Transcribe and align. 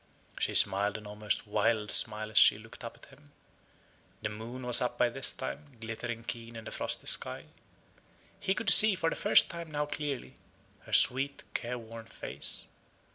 She 0.39 0.55
smiled 0.55 0.97
an 0.97 1.05
almost 1.05 1.45
wild 1.45 1.91
smile 1.91 2.31
as 2.31 2.37
she 2.39 2.57
looked 2.57 2.83
up 2.83 2.97
at 2.97 3.11
him. 3.15 3.33
The 4.23 4.29
moon 4.29 4.63
was 4.65 4.81
up 4.81 4.97
by 4.97 5.09
this 5.09 5.31
time, 5.31 5.77
glittering 5.79 6.23
keen 6.23 6.55
in 6.55 6.63
the 6.65 6.71
frosty 6.71 7.05
sky. 7.05 7.43
He 8.39 8.55
could 8.55 8.71
see, 8.71 8.95
for 8.95 9.11
the 9.11 9.15
first 9.15 9.51
time 9.51 9.69
now 9.69 9.85
clearly, 9.85 10.37
her 10.87 10.91
sweet 10.93 11.43
careworn 11.53 12.07
face. 12.07 12.65